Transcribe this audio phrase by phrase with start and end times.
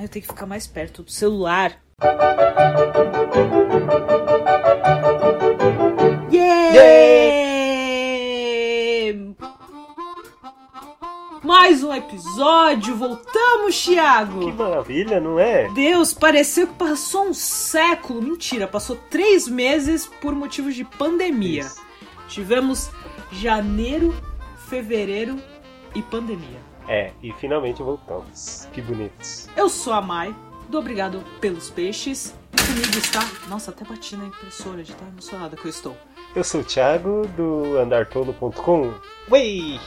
[0.00, 1.78] Ai, eu tenho que ficar mais perto do celular.
[6.32, 6.70] Yeah!
[11.44, 14.40] Mais um episódio, voltamos, Thiago!
[14.40, 15.70] Que maravilha, não é?
[15.74, 18.22] Deus, pareceu que passou um século.
[18.22, 21.64] Mentira, passou três meses por motivos de pandemia.
[21.64, 21.82] Isso.
[22.26, 22.90] Tivemos
[23.30, 24.14] janeiro,
[24.66, 25.36] fevereiro
[25.94, 26.69] e pandemia.
[26.88, 28.68] É, e finalmente voltamos.
[28.72, 29.48] Que bonitos.
[29.56, 30.34] Eu sou a Mai,
[30.68, 32.34] do Obrigado pelos Peixes.
[32.52, 33.20] E comigo está.
[33.48, 35.96] Nossa, até bati na impressora de tão emocionada que eu estou.
[36.34, 38.92] Eu sou o Thiago, do andartolo.com.
[39.30, 39.80] Ui!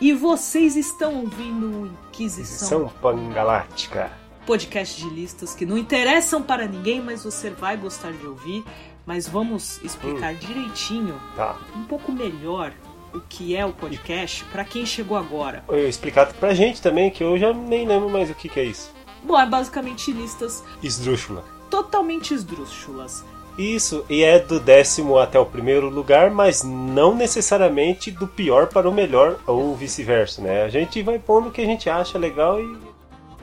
[0.00, 4.10] E vocês estão ouvindo o Inquisição, São Pangaláctica.
[4.46, 8.64] podcast de listas que não interessam para ninguém, mas você vai gostar de ouvir.
[9.06, 11.56] Mas vamos explicar direitinho, Tá.
[11.74, 12.72] um pouco melhor,
[13.14, 15.64] o que é o podcast para quem chegou agora.
[15.68, 18.64] Eu explicado pra gente também, que eu já nem lembro mais o que, que é
[18.64, 18.90] isso.
[19.22, 21.44] Bom, é basicamente listas Esdrúxula.
[21.70, 23.24] totalmente esdrúxulas.
[23.58, 28.88] Isso, e é do décimo até o primeiro lugar, mas não necessariamente do pior para
[28.88, 30.62] o melhor, ou vice-versa, né?
[30.62, 32.78] A gente vai pondo o que a gente acha legal e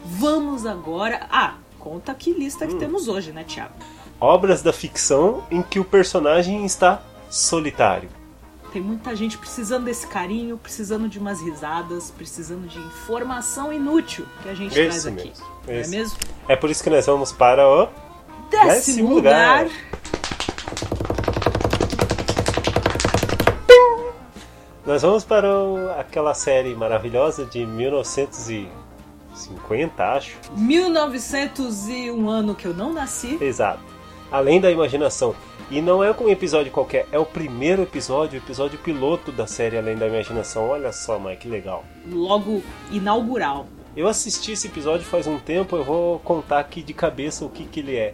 [0.06, 1.28] Vamos agora.
[1.30, 2.80] Ah, conta que lista que Hum.
[2.80, 3.74] temos hoje, né, Thiago?
[4.20, 8.10] obras da ficção em que o personagem está solitário.
[8.74, 14.50] Tem muita gente precisando desse carinho, precisando de umas risadas, precisando de informação inútil que
[14.50, 15.30] a gente traz Esse aqui.
[15.30, 15.90] mesmo, é esse.
[15.90, 16.18] mesmo?
[16.48, 17.88] É por isso que nós vamos para o
[18.50, 19.64] Décimo, Décimo lugar.
[19.66, 19.78] lugar.
[24.86, 30.38] Nós vamos para o- aquela série maravilhosa de 1950, acho.
[30.56, 33.38] 1901 ano que eu não nasci.
[33.42, 33.82] Exato.
[34.32, 35.36] Além da imaginação.
[35.70, 39.78] E não é um episódio qualquer, é o primeiro episódio, o episódio piloto da série
[39.78, 40.70] Além da Imaginação.
[40.70, 41.84] Olha só, Mike, que legal.
[42.10, 43.66] Logo inaugural.
[43.94, 47.66] Eu assisti esse episódio faz um tempo, eu vou contar aqui de cabeça o que,
[47.66, 48.14] que ele é.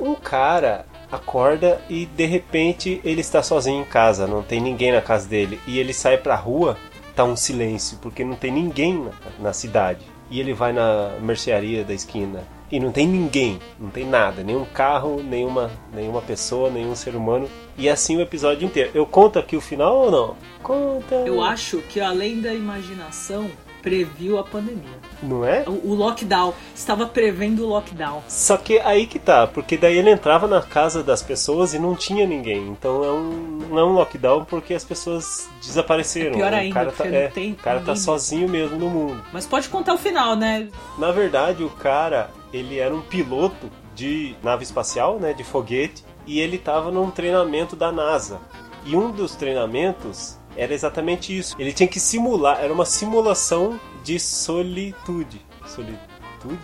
[0.00, 5.02] Um cara acorda e de repente ele está sozinho em casa, não tem ninguém na
[5.02, 5.60] casa dele.
[5.66, 6.78] E ele sai pra rua,
[7.14, 10.06] tá um silêncio, porque não tem ninguém na, na cidade.
[10.30, 14.64] E ele vai na mercearia da esquina e não tem ninguém, não tem nada, nenhum
[14.64, 17.48] carro, nenhuma, nenhuma pessoa, nenhum ser humano.
[17.76, 18.90] E assim o episódio inteiro.
[18.94, 20.36] Eu conto aqui o final ou não?
[20.62, 21.14] Conta!
[21.14, 23.50] Eu acho que além da imaginação,
[23.82, 24.98] previu a pandemia.
[25.22, 25.64] Não é?
[25.66, 26.52] O, o lockdown.
[26.74, 28.22] Estava prevendo o lockdown.
[28.28, 31.94] Só que aí que tá, porque daí ele entrava na casa das pessoas e não
[31.94, 32.68] tinha ninguém.
[32.68, 36.32] Então é um, não é um lockdown porque as pessoas desapareceram.
[36.32, 38.76] É pior o ainda, cara tá, porque não é, tem o cara tá sozinho mesmo
[38.76, 39.22] no mundo.
[39.32, 40.68] Mas pode contar o final, né?
[40.98, 46.40] Na verdade, o cara, ele era um piloto de nave espacial, né, de foguete, e
[46.40, 48.40] ele tava num treinamento da NASA.
[48.84, 51.56] E um dos treinamentos era exatamente isso.
[51.58, 55.44] Ele tinha que simular, era uma simulação de solitude.
[55.66, 55.98] Solitude?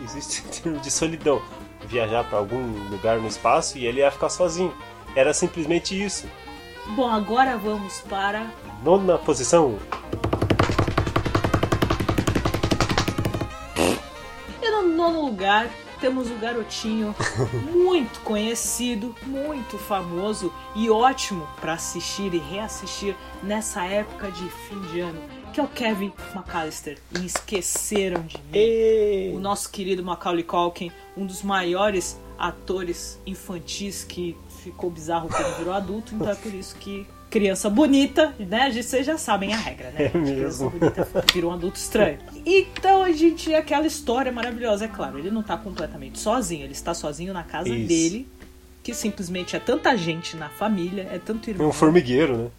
[0.03, 1.43] Existe termo de solidão.
[1.87, 4.73] Viajar para algum lugar no espaço e ele ia ficar sozinho.
[5.15, 6.27] Era simplesmente isso.
[6.97, 8.50] Bom, agora vamos para
[8.83, 9.78] Nona posição.
[15.04, 15.70] Nono lugar
[16.00, 17.15] temos o garotinho
[17.70, 25.00] muito conhecido, muito famoso e ótimo para assistir e reassistir nessa época de fim de
[25.00, 25.20] ano,
[25.53, 26.98] que é o Kevin McAllister.
[27.19, 28.50] E esqueceram de mim.
[28.54, 29.32] E...
[29.34, 35.75] O nosso querido Macaulay Culkin, um dos maiores atores infantis que ficou bizarro quando virou
[35.75, 38.71] adulto, então é por isso que criança bonita, né?
[38.71, 40.05] Vocês já sabem a regra, né?
[40.05, 40.31] É Criança
[40.65, 40.71] mesmo.
[40.71, 42.21] bonita virou um adulto estranho.
[42.47, 45.19] Então a gente tinha aquela história maravilhosa, é claro.
[45.19, 47.89] Ele não tá completamente sozinho, ele está sozinho na casa Isso.
[47.89, 48.28] dele,
[48.84, 51.71] que simplesmente é tanta gente na família, é tanto É irmão.
[51.71, 52.50] um formigueiro, né?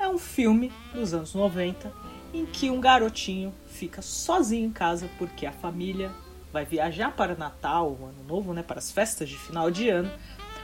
[0.00, 1.92] É um filme dos anos 90
[2.34, 6.10] em que um garotinho fica sozinho em casa porque a família
[6.52, 10.10] vai viajar para Natal, Ano Novo, né, para as festas de final de ano.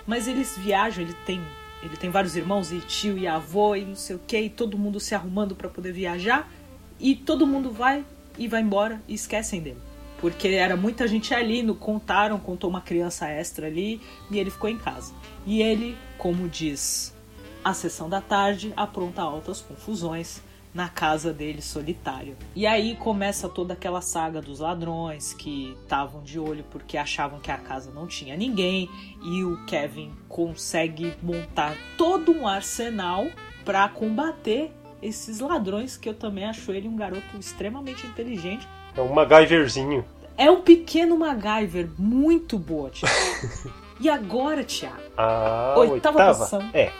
[0.04, 1.40] Mas eles viajam, ele tem,
[1.82, 4.78] ele tem vários irmãos e tio e avô e não sei o que, e todo
[4.78, 6.50] mundo se arrumando para poder viajar
[6.98, 8.04] e todo mundo vai
[8.38, 9.78] e vai embora e esquecem dele.
[10.18, 14.00] Porque era muita gente ali, no contaram, contou uma criança extra ali
[14.30, 15.12] e ele ficou em casa.
[15.44, 17.14] E ele, como diz
[17.62, 20.40] a sessão da tarde apronta altas confusões
[20.76, 22.36] na casa dele solitário.
[22.54, 27.50] E aí começa toda aquela saga dos ladrões que estavam de olho porque achavam que
[27.50, 28.86] a casa não tinha ninguém
[29.24, 33.26] e o Kevin consegue montar todo um arsenal
[33.64, 34.70] para combater
[35.00, 38.68] esses ladrões que eu também acho ele um garoto extremamente inteligente.
[38.94, 40.04] É um MacGyverzinho.
[40.36, 43.14] É um pequeno MacGyver muito boa, Thiago.
[43.98, 46.70] e agora, Thiago, A Oitava oitava, posição.
[46.74, 46.92] É.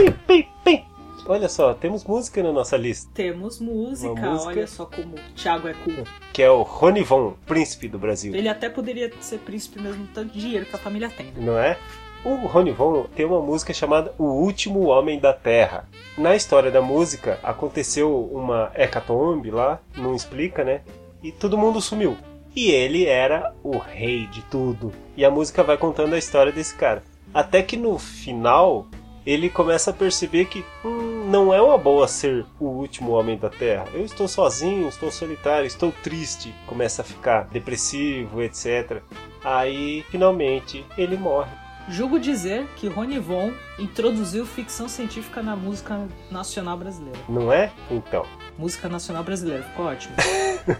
[0.00, 0.84] Pim, pim, pim.
[1.26, 3.10] Olha só, temos música na nossa lista.
[3.14, 4.48] Temos música, Uma música.
[4.48, 6.04] olha só como o Thiago é cool.
[6.32, 8.34] Que é o Ronivon, príncipe do Brasil.
[8.34, 11.26] Ele até poderia ser príncipe mesmo, tanto dinheiro que a família tem.
[11.26, 11.32] né?
[11.36, 11.76] Não é?
[12.24, 15.88] O Ronivon tem uma música chamada O Último Homem da Terra.
[16.18, 20.80] Na história da música, aconteceu uma hecatombe lá, não explica, né?
[21.22, 22.16] E todo mundo sumiu.
[22.56, 24.92] E ele era o rei de tudo.
[25.16, 27.02] E a música vai contando a história desse cara.
[27.32, 28.86] Até que no final,
[29.24, 33.50] ele começa a perceber que hum, não é uma boa ser o último homem da
[33.50, 33.86] Terra.
[33.92, 36.54] Eu estou sozinho, estou solitário, estou triste.
[36.66, 39.02] Começa a ficar depressivo, etc.
[39.44, 41.50] Aí, finalmente, ele morre.
[41.88, 47.18] Julgo dizer que Rony Von introduziu ficção científica na música nacional brasileira.
[47.28, 47.72] Não é?
[47.90, 48.24] Então.
[48.56, 50.14] Música nacional brasileira, ficou ótimo.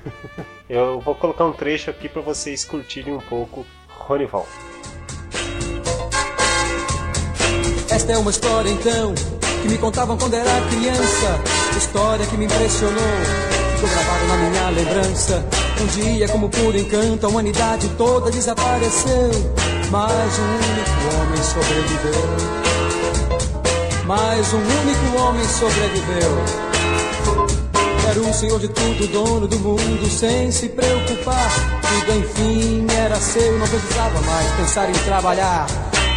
[0.69, 4.47] Eu vou colocar um trecho aqui para vocês curtirem um pouco Ronivon.
[8.01, 9.15] Esta é uma história então
[9.61, 11.39] que me contavam quando era criança.
[11.77, 12.97] História que me impressionou,
[13.75, 15.45] ficou gravada na minha lembrança.
[15.79, 19.31] Um dia, como por encanto, a humanidade toda desapareceu.
[19.91, 22.25] Mas um único homem sobreviveu.
[24.07, 26.43] Mas um único homem sobreviveu.
[28.09, 31.53] Era o senhor de tudo, dono do mundo, sem se preocupar.
[31.83, 35.67] Tudo enfim era seu, não precisava mais pensar em trabalhar.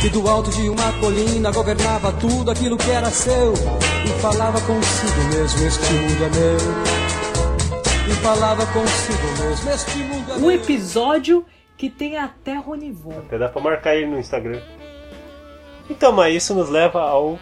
[0.06, 3.54] E do alto de uma colina governava tudo aquilo que era seu.
[4.06, 6.58] E falava consigo mesmo: Este mundo é meu.
[8.10, 10.52] E falava consigo mesmo: Este mundo é Um meu.
[10.52, 11.46] episódio
[11.78, 13.18] que tem até Rony Von.
[13.20, 14.60] Até dá pra marcar ele no Instagram.
[15.90, 17.40] Então, mas isso nos leva ao.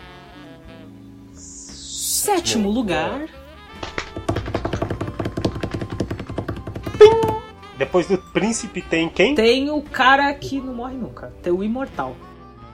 [1.33, 3.21] Sétimo lugar,
[7.79, 9.33] Depois do príncipe tem quem?
[9.33, 11.33] tem o cara que não morre nunca.
[11.41, 12.15] Tem o Imortal.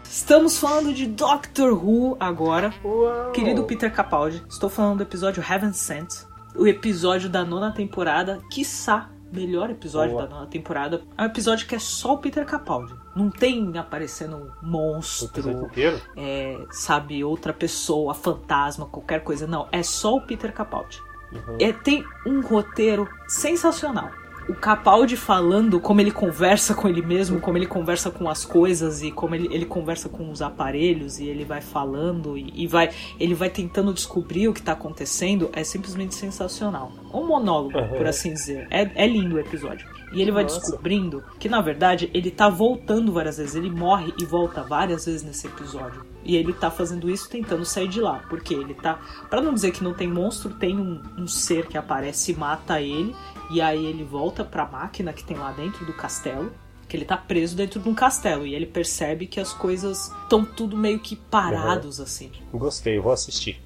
[0.09, 2.73] Estamos falando de Doctor Who agora.
[2.83, 3.31] Uau.
[3.31, 6.25] Querido Peter Capaldi, estou falando do episódio Heaven Sent,
[6.55, 10.23] o episódio da nona temporada, quiçá melhor episódio Boa.
[10.25, 11.01] da nona temporada.
[11.17, 12.95] É um episódio que é só o Peter Capaldi.
[13.15, 15.69] Não tem aparecendo um monstro,
[16.15, 19.45] é, sabe, outra pessoa, fantasma, qualquer coisa.
[19.45, 21.01] Não, é só o Peter Capaldi.
[21.31, 21.57] Uhum.
[21.59, 24.09] É, tem um roteiro sensacional.
[24.49, 29.01] O Capaldi falando como ele conversa com ele mesmo, como ele conversa com as coisas
[29.03, 32.89] e como ele, ele conversa com os aparelhos e ele vai falando e, e vai
[33.19, 36.91] ele vai tentando descobrir o que tá acontecendo é simplesmente sensacional.
[37.13, 37.87] Um monólogo, Uhum.
[37.97, 38.67] por assim dizer.
[38.71, 39.85] É, é lindo o episódio.
[40.13, 40.61] E ele vai Nossa.
[40.61, 43.55] descobrindo que na verdade ele tá voltando várias vezes.
[43.55, 46.05] Ele morre e volta várias vezes nesse episódio.
[46.23, 48.23] E ele tá fazendo isso tentando sair de lá.
[48.29, 48.99] Porque ele tá.
[49.29, 52.79] Pra não dizer que não tem monstro, tem um, um ser que aparece e mata
[52.81, 53.13] ele.
[53.49, 56.51] E aí ele volta pra máquina que tem lá dentro do castelo.
[56.87, 58.45] Que ele tá preso dentro de um castelo.
[58.45, 62.31] E ele percebe que as coisas estão tudo meio que parados assim.
[62.53, 63.61] Gostei, vou assistir.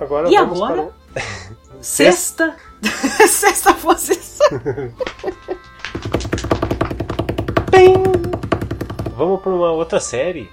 [0.00, 0.92] Agora E vamos agora?
[1.12, 1.22] para
[1.80, 2.56] Sexta.
[3.28, 4.46] Sexta posição.
[7.72, 9.10] o...
[9.16, 10.50] Vamos para uma outra série.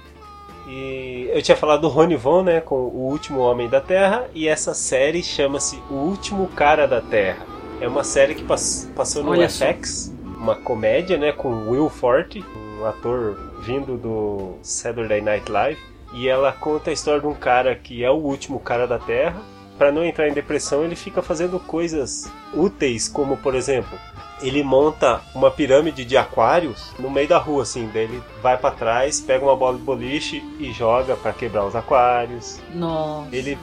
[0.66, 4.48] E eu tinha falado do Rony Von, né, com O Último Homem da Terra, e
[4.48, 7.44] essa série chama-se O Último Cara da Terra.
[7.80, 9.64] É uma série que pass- passou no Olha só.
[9.66, 12.44] FX, uma comédia, né, com Will Forte,
[12.80, 15.80] um ator vindo do Saturday Night Live,
[16.12, 19.40] e ela conta a história de um cara que é o último cara da Terra.
[19.76, 23.98] Para não entrar em depressão, ele fica fazendo coisas úteis, como por exemplo,
[24.40, 27.90] ele monta uma pirâmide de aquários no meio da rua, assim.
[27.92, 31.74] Daí ele vai pra trás, pega uma bola de boliche e joga pra quebrar os
[31.74, 32.60] aquários.
[32.72, 33.34] Nossa.
[33.34, 33.58] Ele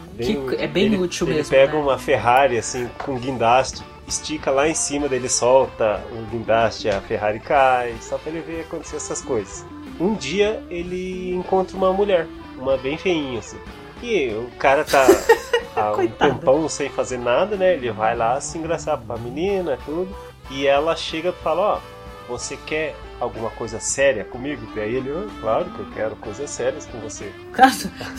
[0.57, 1.79] é bem ele- útil ele mesmo, pega né?
[1.79, 7.39] uma Ferrari assim com guindaste, estica lá em cima dele, solta o guindaste, a Ferrari
[7.39, 9.65] cai, só pra ele ver acontecer essas coisas.
[9.99, 12.27] Um dia ele encontra uma mulher,
[12.57, 13.57] uma bem feinha assim.
[14.03, 15.05] E o cara tá
[15.75, 17.73] há um tempão sem fazer nada, né?
[17.75, 20.13] Ele vai lá se engraçar pra menina, tudo.
[20.49, 21.79] E ela chega e fala, ó,
[22.27, 24.65] você quer alguma coisa séria comigo?
[24.75, 27.31] Daí ele, "Ah, claro que eu quero coisas sérias com você.
[27.53, 27.71] Cara,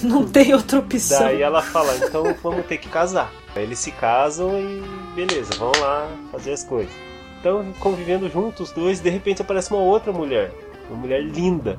[0.02, 1.18] não tem outra opção.
[1.18, 3.30] Daí ela fala, então vamos ter que casar.
[3.54, 4.82] Eles se casam e
[5.14, 6.92] beleza, vão lá fazer as coisas.
[7.40, 10.52] Então, convivendo juntos os dois, de repente aparece uma outra mulher.
[10.88, 11.78] Uma mulher linda.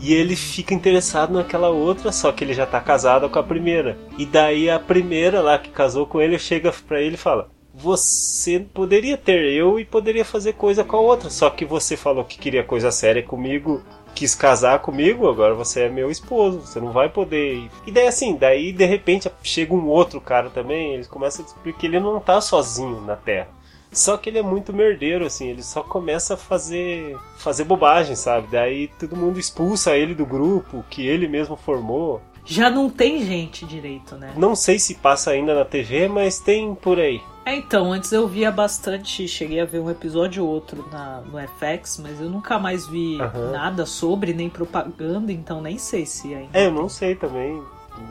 [0.00, 3.98] E ele fica interessado naquela outra, só que ele já tá casado com a primeira.
[4.16, 8.60] E daí a primeira lá que casou com ele chega pra ele e fala: Você
[8.72, 12.38] poderia ter eu e poderia fazer coisa com a outra, só que você falou que
[12.38, 13.82] queria coisa séria comigo
[14.14, 17.54] quis casar comigo, agora você é meu esposo, você não vai poder.
[17.54, 21.44] ir." E daí assim, daí de repente chega um outro cara também, eles começam a
[21.44, 23.48] descobrir que ele não tá sozinho na Terra.
[23.92, 28.46] Só que ele é muito merdeiro, assim, ele só começa a fazer fazer bobagem, sabe?
[28.50, 32.20] Daí todo mundo expulsa ele do grupo que ele mesmo formou.
[32.44, 34.32] Já não tem gente direito, né?
[34.36, 37.20] Não sei se passa ainda na TV, mas tem por aí.
[37.50, 41.36] É, então, antes eu via bastante, cheguei a ver um episódio ou outro na, no
[41.48, 43.50] FX, mas eu nunca mais vi Aham.
[43.50, 46.56] nada sobre, nem propaganda, então nem sei se ainda.
[46.56, 47.60] É, eu não sei também.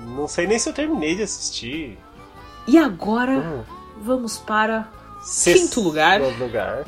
[0.07, 1.97] Não sei nem se eu terminei de assistir.
[2.67, 3.63] E agora Hum.
[4.01, 4.89] vamos para
[5.23, 6.19] Sexto quinto lugar.
[6.37, 6.83] lugar.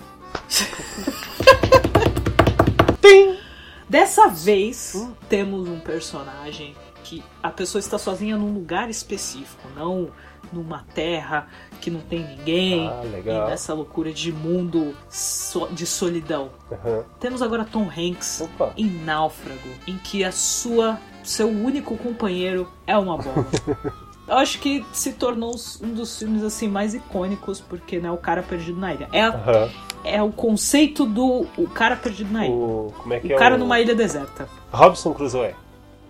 [3.87, 5.13] Dessa vez Hum.
[5.29, 10.09] temos um personagem que a pessoa está sozinha num lugar específico, não
[10.51, 11.47] numa terra
[11.81, 13.47] que não tem ninguém Ah, e legal.
[13.49, 16.49] nessa loucura de mundo so- de solidão.
[16.71, 17.03] Aham.
[17.19, 18.71] Temos agora Tom Hanks Opa.
[18.77, 23.45] em Náufrago, em que a sua seu único companheiro é uma bola.
[24.27, 28.41] Eu acho que se tornou um dos filmes assim mais icônicos porque né, o cara
[28.41, 29.09] perdido na ilha.
[29.11, 29.69] É, a- Aham.
[30.05, 32.55] é o conceito do o cara perdido na ilha.
[32.55, 33.57] O, como é que O é cara o...
[33.57, 34.47] numa ilha deserta.
[34.71, 35.53] Robson Crusoe.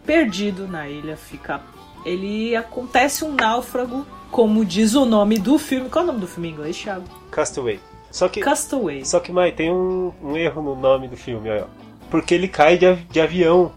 [0.05, 1.61] Perdido na ilha, fica.
[2.05, 5.89] Ele acontece um náufrago, como diz o nome do filme.
[5.89, 7.05] Qual é o nome do filme em inglês, Thiago?
[7.29, 7.79] Castaway.
[8.09, 9.05] Só que, Castaway.
[9.05, 11.65] só que Mai, tem um, um erro no nome do filme, ó.
[12.09, 13.71] Porque ele cai de, de avião.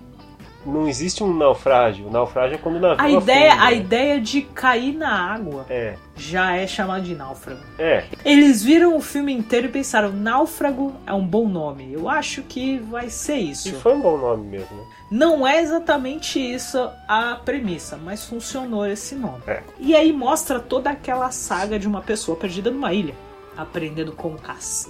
[0.64, 2.06] Não existe um naufrágio.
[2.06, 3.76] O naufrágio é quando o navio A ideia, afunda, a né?
[3.76, 7.61] ideia de cair na água É, já é chamado de náufrago.
[7.78, 8.04] é.
[8.25, 11.92] Eles viram o filme inteiro e pensaram: náufrago é um bom nome.
[11.92, 13.75] Eu acho que vai ser E isso.
[13.76, 14.85] foi um bom nome mesmo, né?
[15.11, 19.42] Não é exatamente isso a premissa, mas funcionou esse nome.
[19.47, 19.62] É.
[19.78, 23.14] E aí mostra toda aquela saga de uma pessoa perdida numa ilha,
[23.56, 24.38] aprendendo como,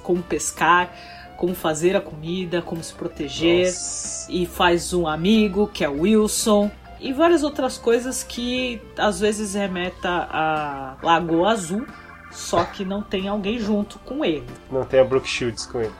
[0.02, 0.90] como pescar,
[1.36, 4.30] como fazer a comida, como se proteger, Nossa.
[4.30, 6.70] e faz um amigo que é o Wilson.
[7.00, 11.86] E várias outras coisas que às vezes remeta a Lagoa Azul,
[12.30, 14.46] só que não tem alguém junto com ele.
[14.70, 15.92] Não tem a Brooke Shields com ele.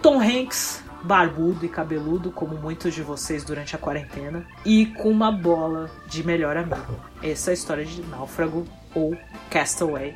[0.00, 5.32] Tom Hanks, barbudo e cabeludo, como muitos de vocês durante a quarentena, e com uma
[5.32, 6.94] bola de melhor amigo.
[7.22, 9.16] Essa é a história de Náufrago ou
[9.50, 10.14] Castaway.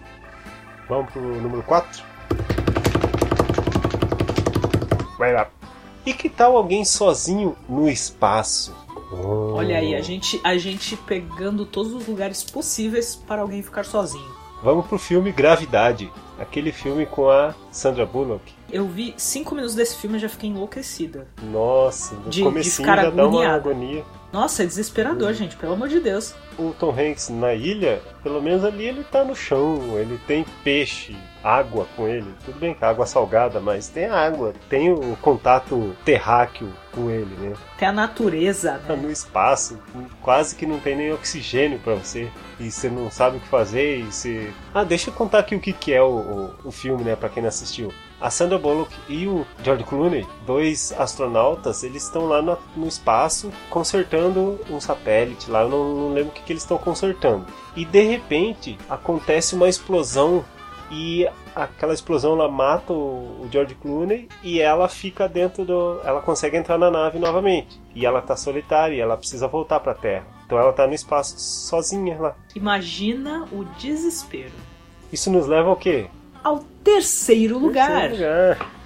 [0.88, 2.02] Vamos pro número 4?
[2.38, 5.07] Vai lá.
[6.06, 8.74] E que tal alguém sozinho no espaço?
[9.12, 9.54] Oh.
[9.54, 14.36] Olha aí, a gente, a gente pegando todos os lugares possíveis para alguém ficar sozinho.
[14.62, 16.10] Vamos pro filme Gravidade.
[16.38, 18.52] Aquele filme com a Sandra Bullock.
[18.70, 21.26] Eu vi cinco minutos desse filme e já fiquei enlouquecida.
[21.42, 23.56] Nossa, no De- de comecinho ficar já dá uma agoniada.
[23.56, 24.04] agonia.
[24.32, 26.34] Nossa, é desesperador, gente, pelo amor de Deus.
[26.58, 31.16] O Tom Hanks na ilha, pelo menos ali ele tá no chão, ele tem peixe,
[31.42, 32.26] água com ele.
[32.44, 37.34] Tudo bem que água é salgada, mas tem água, tem o contato terráqueo com ele,
[37.36, 37.54] né?
[37.78, 39.02] Tem a natureza, Tá né?
[39.02, 39.78] no espaço,
[40.20, 42.28] quase que não tem nem oxigênio pra você.
[42.60, 44.52] E você não sabe o que fazer e você...
[44.74, 47.28] Ah, deixa eu contar aqui o que, que é o, o, o filme, né, pra
[47.28, 47.92] quem não assistiu.
[48.20, 53.52] A Sandra Bullock e o George Clooney, dois astronautas, eles estão lá no, no espaço
[53.70, 57.46] consertando um satélite lá, eu não, não lembro o que, que eles estão consertando.
[57.76, 60.44] E de repente acontece uma explosão
[60.90, 66.00] e aquela explosão ela mata o, George Clooney e ela fica dentro do.
[66.04, 67.80] Ela consegue entrar na nave novamente.
[67.94, 70.26] E ela tá solitária e ela precisa voltar pra Terra.
[70.46, 72.36] Então ela tá no espaço sozinha lá.
[72.54, 74.52] Imagina o desespero.
[75.12, 76.08] Isso nos leva ao quê?
[76.42, 78.08] Ao terceiro lugar.
[78.08, 78.78] Terceiro lugar.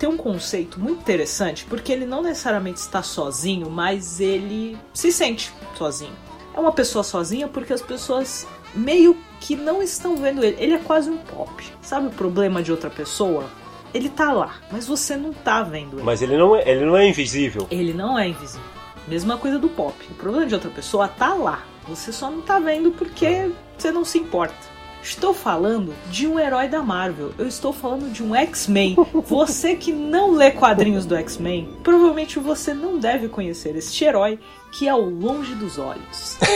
[0.00, 5.52] tem um conceito muito interessante porque ele não necessariamente está sozinho, mas ele se sente
[5.76, 6.14] sozinho.
[6.56, 10.56] É uma pessoa sozinha porque as pessoas meio que não estão vendo ele.
[10.58, 11.62] Ele é quase um pop.
[11.82, 13.44] Sabe o problema de outra pessoa?
[13.92, 16.02] Ele tá lá, mas você não tá vendo ele.
[16.02, 17.66] Mas ele não é, ele não é invisível.
[17.70, 18.66] Ele não é invisível.
[19.06, 19.94] Mesma coisa do pop.
[20.10, 21.62] O problema de outra pessoa tá lá.
[21.90, 24.54] Você só não tá vendo porque você não se importa.
[25.02, 27.32] Estou falando de um herói da Marvel.
[27.36, 28.94] Eu estou falando de um X-Men.
[29.26, 34.38] Você que não lê quadrinhos do X-Men, provavelmente você não deve conhecer este herói
[34.70, 36.38] que é o Longe dos Olhos.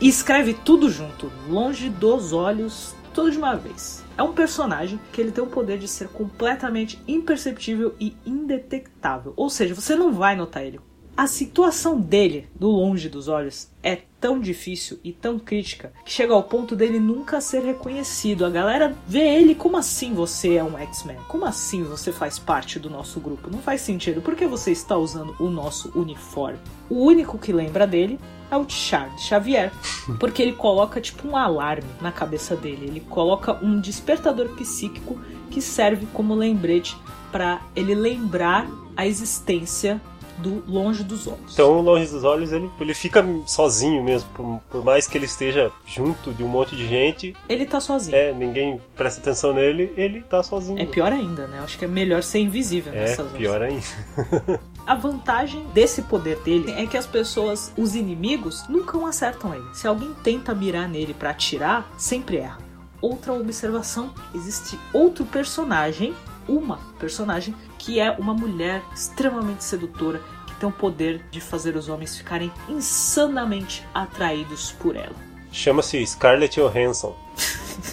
[0.00, 4.04] E escreve tudo junto, longe dos olhos, tudo de uma vez.
[4.16, 9.32] É um personagem que ele tem o poder de ser completamente imperceptível e indetectável.
[9.36, 10.78] Ou seja, você não vai notar ele.
[11.16, 16.34] A situação dele, do longe dos olhos, é tão difícil e tão crítica que chega
[16.34, 18.44] ao ponto dele nunca ser reconhecido.
[18.44, 21.16] A galera vê ele como assim você é um X-Men?
[21.28, 23.50] Como assim você faz parte do nosso grupo?
[23.50, 24.20] Não faz sentido.
[24.20, 26.58] Por que você está usando o nosso uniforme?
[26.88, 29.72] O único que lembra dele é o Charles Xavier,
[30.18, 32.86] porque ele coloca tipo um alarme na cabeça dele.
[32.86, 35.18] Ele coloca um despertador psíquico
[35.50, 36.96] que serve como lembrete
[37.32, 40.00] para ele lembrar a existência
[40.40, 41.52] do longe dos olhos.
[41.52, 44.28] Então, longe dos olhos, ele, ele fica sozinho mesmo.
[44.34, 48.16] Por, por mais que ele esteja junto de um monte de gente, Ele tá sozinho.
[48.16, 50.78] é, ninguém presta atenção nele, ele tá sozinho.
[50.80, 51.60] É pior ainda, né?
[51.62, 53.32] Acho que é melhor ser invisível É, nessas horas.
[53.38, 53.84] pior ainda.
[54.86, 59.64] A vantagem desse poder dele é que as pessoas, os inimigos, nunca acertam ele.
[59.72, 62.58] Se alguém tenta mirar nele pra atirar, sempre erra.
[63.00, 66.14] Outra observação: existe outro personagem,
[66.48, 71.88] uma personagem, que é uma mulher extremamente sedutora que tem o poder de fazer os
[71.88, 75.14] homens ficarem insanamente atraídos por ela.
[75.52, 77.16] Chama-se Scarlett Johansson.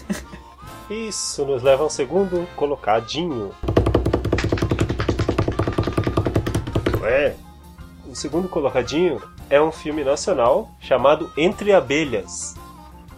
[0.89, 3.51] Isso nos leva a um segundo colocadinho.
[7.03, 7.35] É.
[8.05, 12.55] O segundo colocadinho é um filme nacional chamado Entre Abelhas.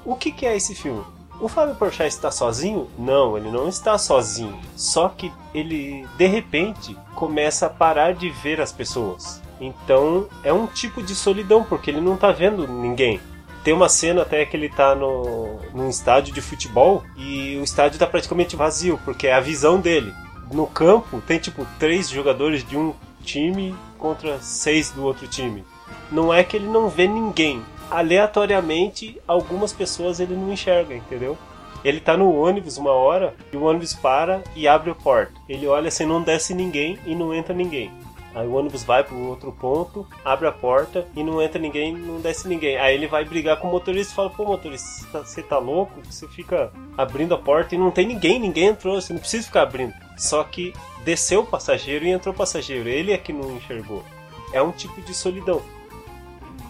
[0.05, 1.03] O que, que é esse filme?
[1.39, 2.89] O Fábio Porchat está sozinho?
[2.97, 4.59] Não, ele não está sozinho.
[4.75, 9.41] Só que ele, de repente, começa a parar de ver as pessoas.
[9.59, 13.21] Então é um tipo de solidão, porque ele não está vendo ninguém.
[13.63, 17.99] Tem uma cena até que ele tá no, num estádio de futebol e o estádio
[17.99, 20.13] tá praticamente vazio, porque é a visão dele.
[20.51, 22.93] No campo tem tipo três jogadores de um
[23.23, 25.63] time contra seis do outro time.
[26.11, 27.61] Não é que ele não vê ninguém.
[27.89, 31.37] Aleatoriamente, algumas pessoas ele não enxerga, entendeu?
[31.83, 35.33] Ele tá no ônibus uma hora e o ônibus para e abre a porta.
[35.47, 37.91] Ele olha assim, não desce ninguém e não entra ninguém.
[38.35, 42.21] Aí o ônibus vai para outro ponto, abre a porta e não entra ninguém, não
[42.21, 42.77] desce ninguém.
[42.77, 45.57] Aí ele vai brigar com o motorista e fala: Pô, motorista, você tá, você tá
[45.57, 45.99] louco?
[46.05, 49.63] Você fica abrindo a porta e não tem ninguém, ninguém entrou, você não precisa ficar
[49.63, 49.93] abrindo.
[50.17, 54.03] Só que desceu o passageiro e entrou o passageiro, ele é que não enxergou.
[54.53, 55.61] É um tipo de solidão.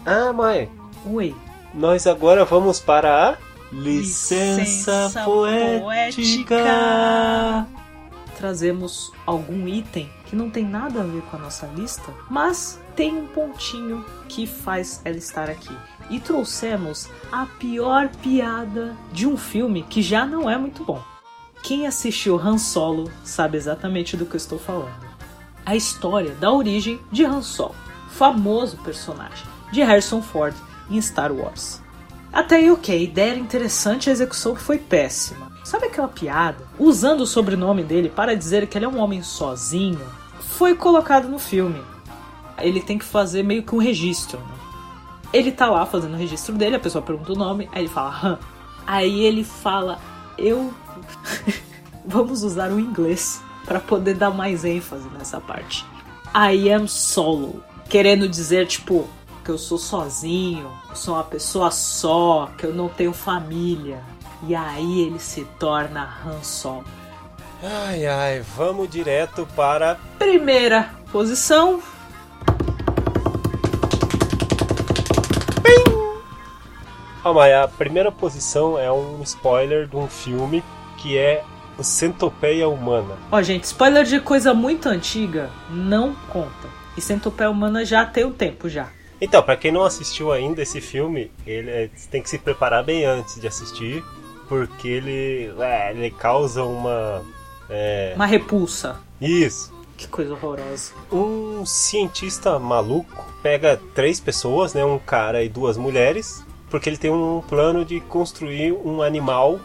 [0.06, 0.68] Ah, mãe,
[1.06, 1.34] Oi.
[1.74, 3.36] nós agora vamos para a
[3.72, 6.56] Licença poética.
[8.36, 13.16] Trazemos algum item que não tem nada a ver com a nossa lista, mas tem
[13.16, 15.74] um pontinho que faz ela estar aqui.
[16.08, 21.00] E trouxemos a pior piada de um filme que já não é muito bom.
[21.62, 25.08] Quem assistiu Han Solo sabe exatamente do que eu estou falando.
[25.64, 27.76] A história da origem de Han Solo,
[28.10, 30.54] famoso personagem de Harrison Ford
[30.90, 31.80] em Star Wars.
[32.32, 35.50] Até aí, ok, a ideia era interessante, a execução foi péssima.
[35.64, 36.64] Sabe aquela piada?
[36.78, 40.00] Usando o sobrenome dele para dizer que ele é um homem sozinho,
[40.40, 41.80] foi colocado no filme.
[42.58, 44.38] Ele tem que fazer meio que um registro.
[44.38, 44.54] Né?
[45.32, 48.20] Ele tá lá fazendo o registro dele, a pessoa pergunta o nome, aí ele fala
[48.22, 48.38] Han.
[48.86, 49.98] Aí ele fala,
[50.36, 50.72] eu.
[52.04, 55.84] Vamos usar o inglês para poder dar mais ênfase nessa parte.
[56.34, 57.62] I am solo.
[57.88, 59.08] Querendo dizer, tipo,
[59.44, 64.02] que eu sou sozinho, sou uma pessoa só, que eu não tenho família.
[64.46, 66.84] E aí ele se torna Han Solo.
[67.62, 71.82] Ai ai, vamos direto para Primeira posição.
[77.22, 80.64] Calma aí, a primeira posição é um spoiler de um filme
[80.96, 81.44] que é
[81.76, 83.14] o Centopeia Humana.
[83.30, 86.68] Ó, gente, spoiler de coisa muito antiga não conta.
[86.96, 88.88] E Centopeia Humana já tem um tempo já.
[89.20, 93.04] Então, pra quem não assistiu ainda esse filme, ele é- tem que se preparar bem
[93.04, 94.02] antes de assistir,
[94.48, 97.22] porque ele, é, ele causa uma.
[97.68, 98.98] é, Uma repulsa.
[99.20, 99.72] Isso.
[99.96, 100.92] Que coisa horrorosa.
[101.12, 107.10] Um cientista maluco pega três pessoas, né, um cara e duas mulheres, porque ele tem
[107.10, 109.60] um plano de construir um animal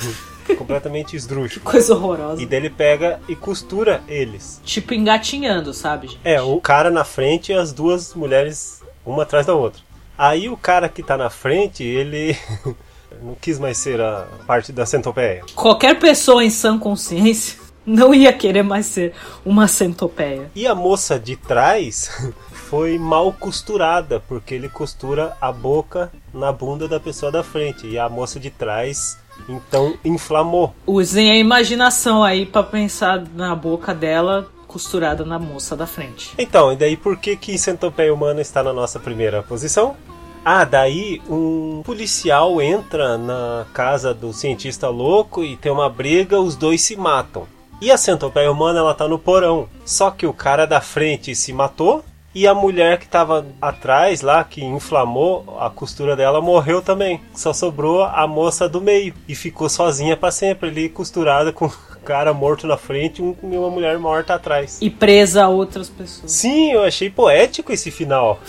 [0.58, 1.64] completamente esdrúxulo.
[1.64, 2.42] Coisa horrorosa.
[2.42, 4.60] E daí ele pega e costura eles.
[4.64, 6.20] Tipo engatinhando, sabe, gente?
[6.24, 8.77] É, o cara na frente e as duas mulheres
[9.08, 9.80] uma atrás da outra.
[10.16, 12.36] Aí o cara que tá na frente, ele
[13.22, 15.44] não quis mais ser a parte da centopeia.
[15.54, 20.50] Qualquer pessoa em sã consciência não ia querer mais ser uma centopeia.
[20.54, 22.10] E a moça de trás
[22.52, 27.86] foi mal costurada, porque ele costura a boca na bunda da pessoa da frente.
[27.86, 29.16] E a moça de trás
[29.48, 30.74] então inflamou.
[30.86, 36.34] Usem a imaginação aí pra pensar na boca dela costurada na moça da frente.
[36.38, 39.96] Então, e daí por que que centopeia humana está na nossa primeira posição?
[40.44, 46.54] Ah, daí um policial entra na casa do cientista louco e tem uma briga, os
[46.54, 47.46] dois se matam.
[47.80, 49.68] E a centopeia humana ela tá no porão.
[49.84, 52.04] Só que o cara da frente se matou
[52.34, 57.20] e a mulher que tava atrás lá, que inflamou a costura dela, morreu também.
[57.34, 61.70] Só sobrou a moça do meio e ficou sozinha para sempre ali, costurada com
[62.04, 64.78] cara morto na frente um- e uma mulher morta atrás.
[64.80, 66.30] E presa a outras pessoas.
[66.32, 68.40] Sim, eu achei poético esse final.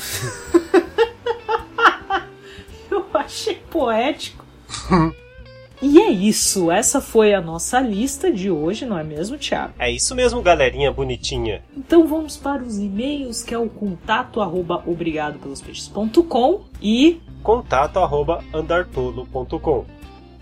[2.90, 4.44] Eu achei poético.
[5.82, 9.72] E é isso, essa foi a nossa lista de hoje, não é mesmo, Thiago?
[9.80, 11.64] É isso mesmo, galerinha bonitinha.
[11.74, 19.86] Então vamos para os e-mails, que é o contato arroba obrigadopelospeixes.com e contato arroba andartolo.com.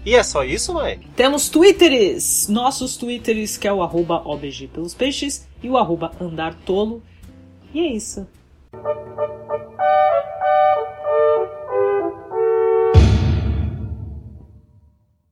[0.08, 1.02] E é só isso, mãe?
[1.18, 7.04] Temos twitters, nossos twitters, que é o arroba obg pelos peixes e o arroba andartolo.
[7.74, 8.26] E é isso.